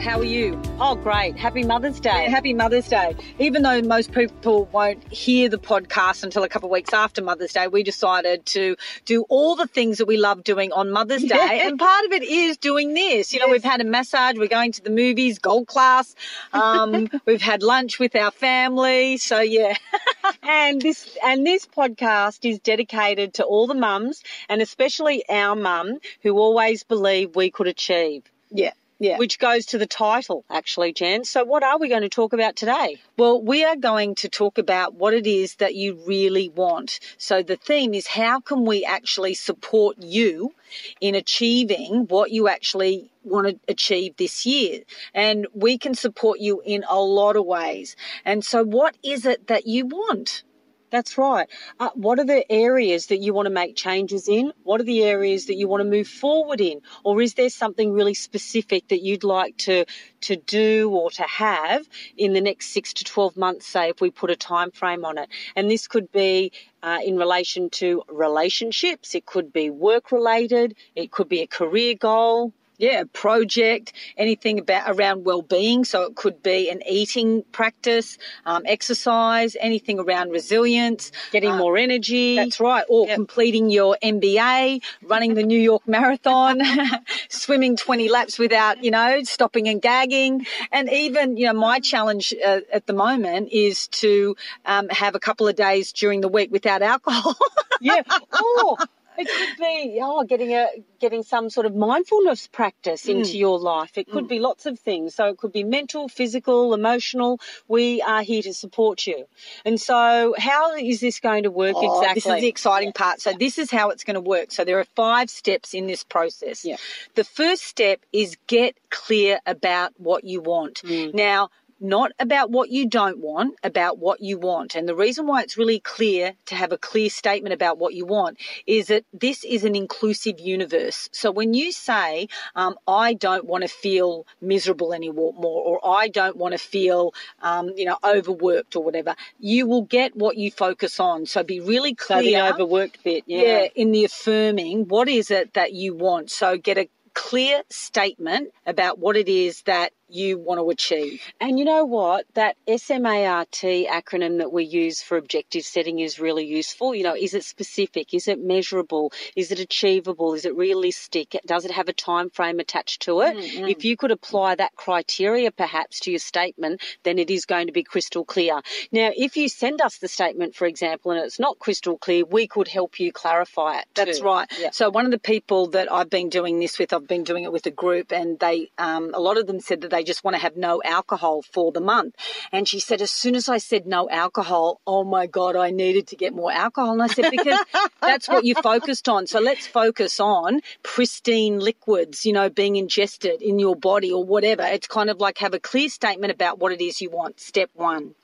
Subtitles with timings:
[0.00, 0.60] So, how are you?
[0.80, 1.36] Oh, great.
[1.36, 2.24] Happy Mother's Day.
[2.24, 3.14] Yeah, happy Mother's Day.
[3.38, 7.52] Even though most people won't hear the podcast until a couple of weeks after Mother's
[7.52, 11.34] Day, we decided to do all the things that we love doing on Mother's Day.
[11.34, 11.68] Yeah.
[11.68, 13.32] And part of it is doing this.
[13.34, 16.14] You know, we've had a massage, we're going to the movies, gold class.
[16.52, 19.18] Um, we've had lunch with our family.
[19.18, 19.76] So, yeah.
[20.42, 25.98] and this and this podcast is dedicated to all the mums and especially our mum
[26.22, 28.22] who always believed we could achieve.
[28.50, 28.72] yeah.
[29.00, 29.16] Yeah.
[29.16, 31.24] Which goes to the title, actually, Jan.
[31.24, 32.98] So, what are we going to talk about today?
[33.16, 37.00] Well, we are going to talk about what it is that you really want.
[37.16, 40.52] So the theme is how can we actually support you
[41.00, 44.82] in achieving what you actually want to achieve this year?
[45.14, 47.96] And we can support you in a lot of ways.
[48.26, 50.44] And so what is it that you want?
[50.90, 51.48] That's right.
[51.78, 54.52] Uh, what are the areas that you want to make changes in?
[54.64, 56.80] What are the areas that you want to move forward in?
[57.04, 59.84] Or is there something really specific that you'd like to
[60.22, 63.66] to do or to have in the next six to twelve months?
[63.68, 66.50] Say, if we put a time frame on it, and this could be
[66.82, 69.14] uh, in relation to relationships.
[69.14, 70.74] It could be work related.
[70.96, 72.52] It could be a career goal.
[72.80, 75.84] Yeah, project, anything about around well-being.
[75.84, 81.76] So it could be an eating practice, um, exercise, anything around resilience, Getting uh, more
[81.76, 82.36] energy.
[82.36, 82.84] That's right.
[82.88, 83.14] Or Yep.
[83.16, 86.60] completing your MBA, running the New York Marathon,
[87.28, 90.46] swimming 20 laps without, you know, stopping and gagging.
[90.72, 95.20] And even, you know, my challenge uh, at the moment is to um, have a
[95.20, 97.36] couple of days during the week without alcohol.
[97.80, 98.02] yeah.
[98.32, 98.78] Oh,
[99.20, 100.66] it could be oh getting a
[101.00, 103.12] getting some sort of mindfulness practice hmm.
[103.12, 103.96] into your life.
[103.96, 104.28] It could hmm.
[104.28, 105.14] be lots of things.
[105.14, 107.40] So it could be mental, physical, emotional.
[107.68, 109.26] We are here to support you.
[109.64, 112.20] And so how is this going to work Oh, exactly?
[112.20, 113.20] This is the exciting part.
[113.20, 114.52] So this is how it's going to work.
[114.52, 116.64] So there are five steps in this process.
[116.64, 116.76] Yeah.
[117.14, 120.80] The first step is get clear about what you want.
[120.84, 121.10] Hmm.
[121.14, 124.74] Now, not about what you don't want, about what you want.
[124.74, 128.04] And the reason why it's really clear to have a clear statement about what you
[128.04, 131.08] want is that this is an inclusive universe.
[131.12, 136.36] So when you say, um, I don't want to feel miserable anymore, or I don't
[136.36, 141.00] want to feel, um, you know, overworked or whatever, you will get what you focus
[141.00, 141.26] on.
[141.26, 142.22] So be really clear.
[142.22, 143.24] so the overworked bit.
[143.26, 143.42] Yeah.
[143.42, 146.30] yeah, in the affirming, what is it that you want?
[146.30, 151.22] So get a clear statement about what it is that you want to achieve.
[151.40, 152.26] And you know what?
[152.34, 156.94] That SMART acronym that we use for objective setting is really useful.
[156.94, 158.14] You know, is it specific?
[158.14, 159.12] Is it measurable?
[159.36, 160.34] Is it achievable?
[160.34, 161.36] Is it realistic?
[161.46, 163.36] Does it have a time frame attached to it?
[163.36, 167.72] If you could apply that criteria perhaps to your statement, then it is going to
[167.72, 168.60] be crystal clear.
[168.92, 172.46] Now, if you send us the statement, for example, and it's not crystal clear, we
[172.46, 173.86] could help you clarify it.
[173.94, 174.24] That's too.
[174.24, 174.48] right.
[174.72, 177.52] So one of the people that I've been doing this with, I've been doing it
[177.52, 180.34] with a group, and they, um, a lot of them said that they just want
[180.34, 182.14] to have no alcohol for the month.
[182.52, 186.08] And she said, as soon as I said no alcohol, oh my god, I needed
[186.08, 186.92] to get more alcohol.
[186.92, 187.58] And I said because
[188.00, 189.26] that's what you focused on.
[189.26, 194.62] So let's focus on pristine liquids, you know, being ingested in your body or whatever.
[194.62, 197.40] It's kind of like have a clear statement about what it is you want.
[197.40, 198.14] Step one.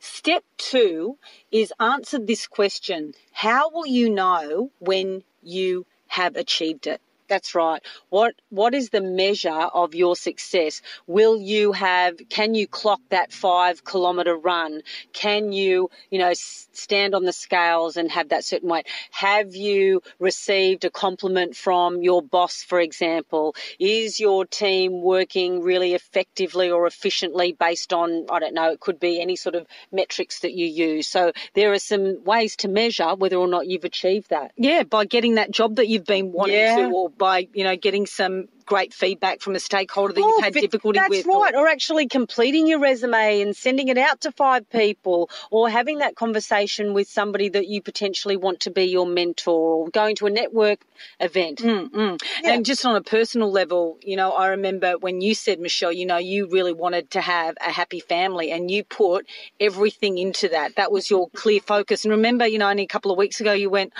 [0.00, 1.18] Step two
[1.50, 3.14] is answer this question.
[3.32, 7.00] How will you know when you have achieved it?
[7.32, 7.80] That's right.
[8.10, 9.48] What what is the measure
[9.82, 10.82] of your success?
[11.06, 14.82] Will you have can you clock that 5 kilometer run?
[15.14, 18.86] Can you, you know, stand on the scales and have that certain weight?
[19.12, 23.54] Have you received a compliment from your boss for example?
[23.78, 29.00] Is your team working really effectively or efficiently based on I don't know, it could
[29.00, 31.08] be any sort of metrics that you use.
[31.08, 34.52] So there are some ways to measure whether or not you've achieved that.
[34.58, 36.76] Yeah, by getting that job that you've been wanting Yeah.
[36.76, 40.44] to, or by you know getting some great feedback from a stakeholder that Oh, you've
[40.44, 41.26] had difficulty that's with.
[41.26, 41.54] or- right.
[41.54, 46.14] Or actually completing your resume and sending it out to five people, or having that
[46.16, 50.30] conversation with somebody that you potentially want to be your mentor, or going to a
[50.30, 50.80] network
[51.20, 51.58] event.
[51.58, 55.92] Mm, And just on a personal level, you know, I remember when you said, Michelle,
[55.92, 59.26] you know, you really wanted to have a happy family and you put
[59.60, 60.76] everything into that.
[60.76, 62.04] That was your clear focus.
[62.04, 63.92] And remember, you know, only a couple of weeks ago you went,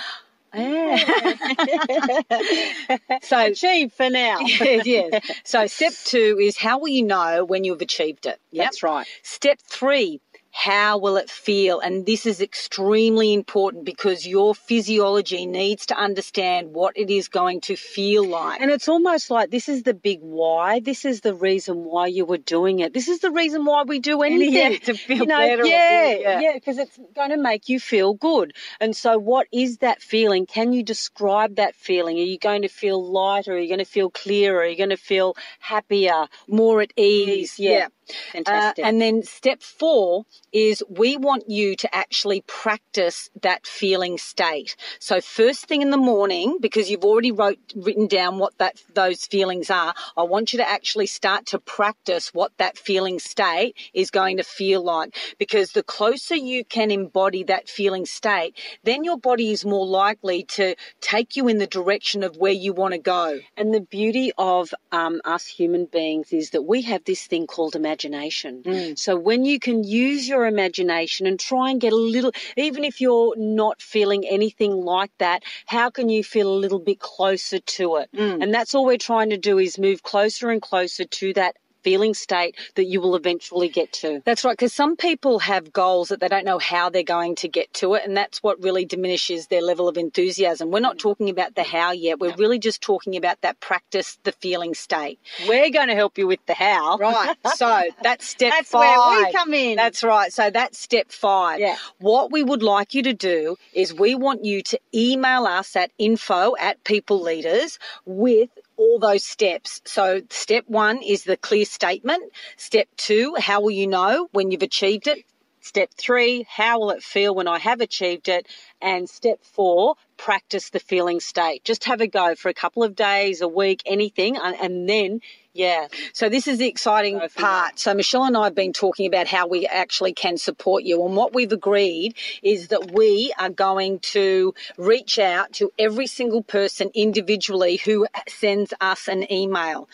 [3.21, 4.39] so achieve for now.
[4.41, 5.41] yes, yes.
[5.43, 8.39] So step two is how will you know when you've achieved it?
[8.51, 8.65] Yep.
[8.65, 9.07] That's right.
[9.23, 10.21] Step three,
[10.63, 11.81] how will it feel?
[11.81, 17.59] And this is extremely important because your physiology needs to understand what it is going
[17.61, 18.61] to feel like.
[18.61, 20.79] And it's almost like this is the big why.
[20.79, 22.93] This is the reason why you were doing it.
[22.93, 24.53] This is the reason why we do anything.
[24.53, 25.65] Yeah, to feel you know, better.
[25.65, 28.53] Yeah, yeah, because yeah, it's going to make you feel good.
[28.79, 30.45] And so, what is that feeling?
[30.45, 32.15] Can you describe that feeling?
[32.19, 33.51] Are you going to feel lighter?
[33.51, 34.59] Are you going to feel clearer?
[34.59, 36.27] Are you going to feel happier?
[36.47, 37.59] More at ease?
[37.59, 37.71] Yeah.
[37.71, 37.87] yeah.
[38.31, 38.83] Fantastic.
[38.83, 44.75] Uh, and then step four is we want you to actually practice that feeling state.
[44.99, 49.25] So first thing in the morning, because you've already wrote written down what that those
[49.25, 54.11] feelings are, I want you to actually start to practice what that feeling state is
[54.11, 55.15] going to feel like.
[55.39, 60.43] Because the closer you can embody that feeling state, then your body is more likely
[60.43, 63.39] to take you in the direction of where you want to go.
[63.57, 67.75] And the beauty of um, us human beings is that we have this thing called
[67.75, 68.63] imagination imagination.
[68.63, 68.97] Mm.
[68.97, 72.99] So when you can use your imagination and try and get a little, even if
[72.99, 77.97] you're not feeling anything like that, how can you feel a little bit closer to
[77.97, 78.09] it?
[78.15, 78.43] Mm.
[78.43, 82.13] And that's all we're trying to do is move closer and closer to that feeling
[82.13, 84.21] state that you will eventually get to.
[84.25, 87.47] That's right, because some people have goals that they don't know how they're going to
[87.47, 90.71] get to it, and that's what really diminishes their level of enthusiasm.
[90.71, 94.31] We're not talking about the how yet, we're really just talking about that practice, the
[94.31, 95.19] feeling state.
[95.47, 96.97] We're going to help you with the how.
[96.97, 98.81] Right, so that's step that's five.
[98.81, 99.75] That's where we come in.
[99.75, 101.59] That's right, so that's step five.
[101.59, 101.75] Yeah.
[101.99, 105.91] What we would like you to do is we want you to email us at
[105.97, 108.49] info at people leaders with
[108.83, 109.81] all those steps.
[109.85, 112.23] So step one is the clear statement.
[112.57, 115.25] Step two, how will you know when you've achieved it?
[115.61, 118.47] Step three, how will it feel when I have achieved it?
[118.81, 121.63] And step four, practice the feeling state.
[121.63, 125.21] Just have a go for a couple of days, a week, anything, and then
[125.53, 125.87] yeah.
[126.13, 127.77] So this is the exciting part.
[127.77, 131.05] So Michelle and I have been talking about how we actually can support you.
[131.05, 136.41] And what we've agreed is that we are going to reach out to every single
[136.41, 139.87] person individually who sends us an email.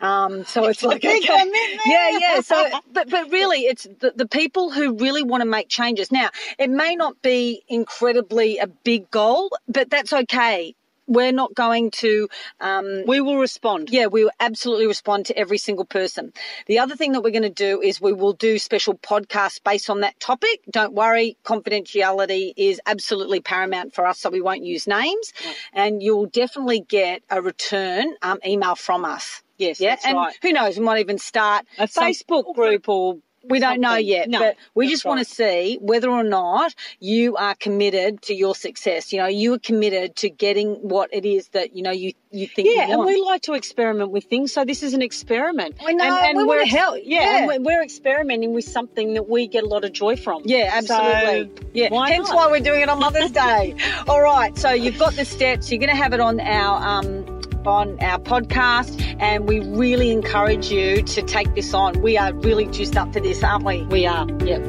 [0.00, 1.20] Um, so it's like, okay.
[1.86, 2.40] yeah, yeah.
[2.40, 6.10] So, but, but really it's the, the people who really want to make changes.
[6.10, 10.74] Now, it may not be incredibly a big goal, but that's okay
[11.06, 12.28] we're not going to.
[12.60, 13.90] Um, we will respond.
[13.90, 16.32] Yeah, we will absolutely respond to every single person.
[16.66, 19.90] The other thing that we're going to do is we will do special podcasts based
[19.90, 20.60] on that topic.
[20.70, 25.32] Don't worry, confidentiality is absolutely paramount for us, so we won't use names.
[25.72, 29.42] And you'll definitely get a return um, email from us.
[29.56, 30.36] Yes, yeah, and right.
[30.42, 30.76] who knows?
[30.76, 33.18] We might even start a Facebook group or
[33.48, 35.10] we don't know yet, no, but we just right.
[35.10, 39.12] want to see whether or not you are committed to your success.
[39.12, 42.46] You know, you are committed to getting what it is that you know you you
[42.46, 42.68] think.
[42.70, 45.76] Yeah, you and we like to experiment with things, so this is an experiment.
[45.84, 46.98] I know, and, and we are help.
[47.02, 47.46] Yeah, yeah.
[47.46, 50.42] we're, we're, experimenting with something that we get a lot of joy from.
[50.44, 51.50] Yeah, absolutely.
[51.56, 52.36] So, yeah, why hence not?
[52.36, 53.76] why we're doing it on Mother's Day.
[54.08, 55.70] All right, so you've got the steps.
[55.70, 57.00] You're going to have it on our.
[57.00, 57.33] Um,
[57.66, 62.00] on our podcast, and we really encourage you to take this on.
[62.02, 63.82] We are really juiced up for this, aren't we?
[63.84, 64.26] We are.
[64.44, 64.62] Yep.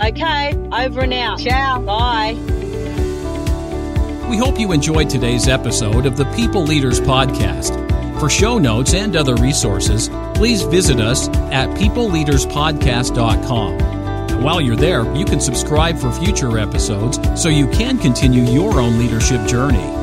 [0.00, 1.40] Okay, over and out.
[1.40, 1.80] Ciao.
[1.80, 2.36] Bye.
[4.28, 7.88] We hope you enjoyed today's episode of the People Leaders Podcast.
[8.20, 13.72] For show notes and other resources, please visit us at peopleleaderspodcast.com.
[14.38, 18.78] And while you're there, you can subscribe for future episodes so you can continue your
[18.80, 19.97] own leadership journey.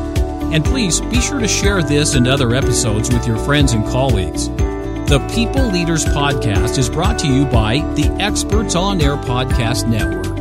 [0.55, 4.47] And please be sure to share this and other episodes with your friends and colleagues.
[4.47, 10.34] The People Leaders Podcast is brought to you by the Experts on Air Podcast Network.